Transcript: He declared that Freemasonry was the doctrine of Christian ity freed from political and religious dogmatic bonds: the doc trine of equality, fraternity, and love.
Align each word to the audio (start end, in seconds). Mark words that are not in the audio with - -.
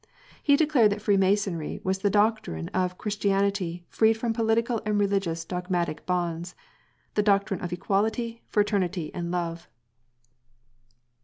He 0.41 0.55
declared 0.55 0.91
that 0.91 1.01
Freemasonry 1.03 1.79
was 1.83 1.99
the 1.99 2.09
doctrine 2.09 2.69
of 2.69 2.97
Christian 2.97 3.43
ity 3.45 3.85
freed 3.87 4.17
from 4.17 4.33
political 4.33 4.81
and 4.83 4.99
religious 4.99 5.45
dogmatic 5.45 6.07
bonds: 6.07 6.55
the 7.13 7.21
doc 7.21 7.45
trine 7.45 7.61
of 7.61 7.71
equality, 7.71 8.41
fraternity, 8.49 9.13
and 9.13 9.29
love. 9.29 9.67